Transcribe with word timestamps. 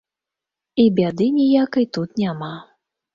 І 0.83 0.85
бяды 0.99 1.27
ніякай 1.35 1.85
тут 1.99 2.09
няма. 2.23 2.49